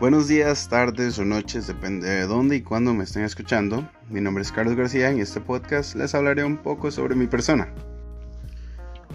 [0.00, 3.90] Buenos días, tardes o noches, depende de dónde y cuándo me estén escuchando.
[4.08, 7.26] Mi nombre es Carlos García y en este podcast les hablaré un poco sobre mi
[7.26, 7.74] persona.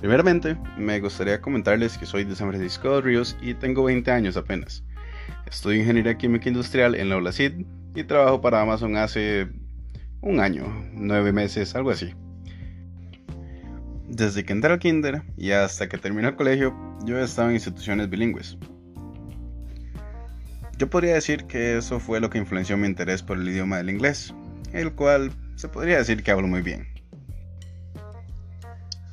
[0.02, 4.36] Primeramente, me gustaría comentarles que soy de San Francisco de Ríos y tengo 20 años
[4.36, 4.84] apenas.
[5.46, 7.66] Estudio Ingeniería Química Industrial en la ULACID
[7.96, 9.48] y trabajo para Amazon hace
[10.20, 12.14] un año, nueve meses, algo así.
[14.10, 17.56] Desde que entré al kinder y hasta que terminé el colegio, yo he estado en
[17.56, 18.58] instituciones bilingües.
[20.84, 23.90] Yo podría decir que eso fue lo que influenció mi interés por el idioma del
[23.90, 24.34] inglés,
[24.74, 26.90] el cual se podría decir que hablo muy bien.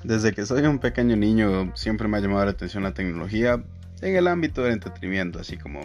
[0.02, 3.62] Desde que soy un pequeño niño siempre me ha llamado la atención la tecnología
[4.02, 5.83] en el ámbito del entretenimiento, así como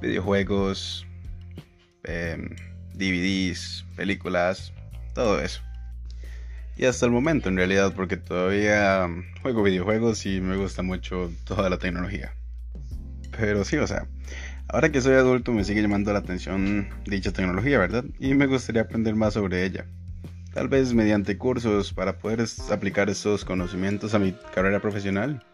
[0.00, 1.06] videojuegos,
[2.94, 4.72] DVDs, em, películas,
[5.14, 5.60] todo eso.
[6.78, 9.10] Y hasta el momento en realidad, porque todavía
[9.42, 12.32] juego videojuegos y me gusta mucho toda la tecnología.
[13.36, 14.06] Pero sí, o sea,
[14.72, 18.06] Ahora que soy adulto me sigue llamando la atención dicha tecnología, ¿verdad?
[18.18, 19.84] Y me gustaría aprender más sobre ella.
[20.54, 25.44] Tal vez mediante cursos para poder aplicar estos conocimientos a mi carrera profesional.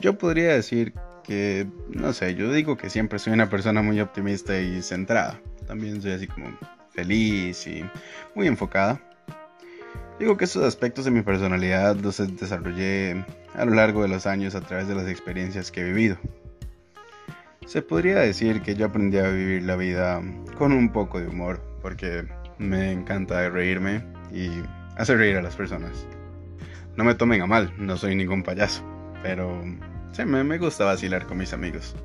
[0.00, 4.58] Yo podría decir que, no sé, yo digo que siempre soy una persona muy optimista
[4.58, 5.38] y centrada.
[5.66, 7.84] También soy así como feliz y
[8.34, 8.98] muy enfocada.
[10.18, 14.54] Digo que estos aspectos de mi personalidad los desarrollé a lo largo de los años
[14.54, 16.16] a través de las experiencias que he vivido.
[17.66, 20.22] Se podría decir que yo aprendí a vivir la vida
[20.56, 22.24] con un poco de humor, porque
[22.58, 24.50] me encanta reírme y
[24.96, 26.06] hacer reír a las personas.
[26.96, 28.84] No me tomen a mal, no soy ningún payaso,
[29.20, 29.60] pero
[30.12, 31.96] sí, me, me gusta vacilar con mis amigos.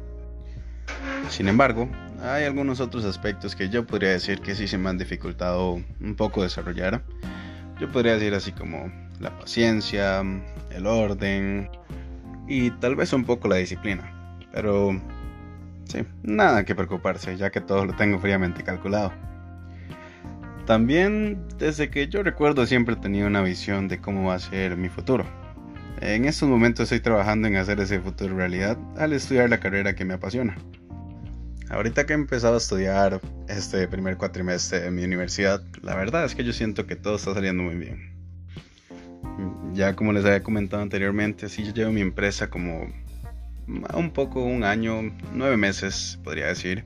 [1.29, 1.87] Sin embargo,
[2.23, 6.15] hay algunos otros aspectos que yo podría decir que sí se me han dificultado un
[6.15, 7.03] poco desarrollar.
[7.79, 10.23] Yo podría decir así como la paciencia,
[10.71, 11.69] el orden
[12.47, 14.11] y tal vez un poco la disciplina.
[14.51, 14.99] Pero
[15.91, 19.11] Sí, nada que preocuparse, ya que todo lo tengo fríamente calculado.
[20.65, 24.77] También, desde que yo recuerdo, siempre he tenido una visión de cómo va a ser
[24.77, 25.25] mi futuro.
[25.99, 30.05] En estos momentos estoy trabajando en hacer ese futuro realidad al estudiar la carrera que
[30.05, 30.55] me apasiona.
[31.69, 33.19] Ahorita que he empezado a estudiar
[33.49, 37.33] este primer cuatrimestre en mi universidad, la verdad es que yo siento que todo está
[37.33, 38.15] saliendo muy bien.
[39.73, 42.87] Ya como les había comentado anteriormente, sí yo llevo mi empresa como
[43.93, 46.85] un poco un año, nueve meses, podría decir.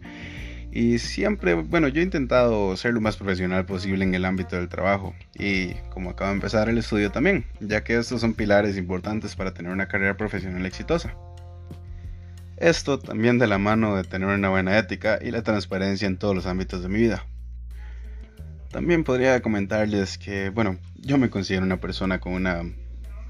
[0.71, 4.67] Y siempre, bueno, yo he intentado ser lo más profesional posible en el ámbito del
[4.67, 5.15] trabajo.
[5.33, 9.53] Y como acabo de empezar el estudio también, ya que estos son pilares importantes para
[9.53, 11.15] tener una carrera profesional exitosa.
[12.57, 16.35] Esto también de la mano de tener una buena ética y la transparencia en todos
[16.35, 17.25] los ámbitos de mi vida.
[18.71, 22.63] También podría comentarles que, bueno, yo me considero una persona con una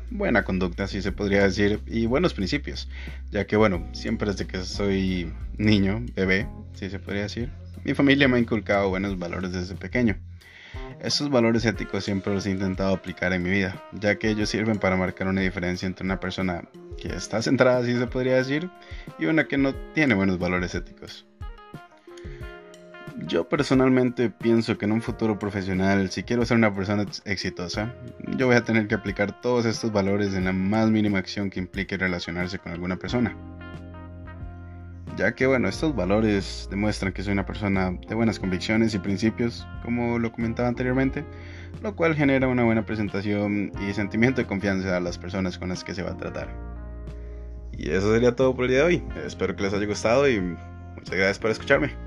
[0.10, 2.88] buena conducta, si se podría decir, y buenos principios,
[3.32, 7.50] ya que bueno, siempre desde que soy niño, bebé, si se podría decir,
[7.84, 10.18] mi familia me ha inculcado buenos valores desde pequeño.
[11.02, 14.80] Estos valores éticos siempre los he intentado aplicar en mi vida, ya que ellos sirven
[14.80, 16.64] para marcar una diferencia entre una persona
[16.98, 18.70] que está centrada, si se podría decir,
[19.20, 21.26] y una que no tiene buenos valores éticos.
[23.28, 27.92] Yo personalmente pienso que en un futuro profesional, si quiero ser una persona exitosa,
[28.38, 31.60] yo voy a tener que aplicar todos estos valores en la más mínima acción que
[31.60, 33.36] implique relacionarse con alguna persona.
[35.18, 39.66] Ya que bueno, estos valores demuestran que soy una persona de buenas convicciones y principios,
[39.82, 41.26] como lo comentaba anteriormente,
[41.82, 45.84] lo cual genera una buena presentación y sentimiento de confianza a las personas con las
[45.84, 46.50] que se va a tratar.
[47.72, 49.04] Y eso sería todo por el día de hoy.
[49.26, 52.05] Espero que les haya gustado y muchas gracias por escucharme.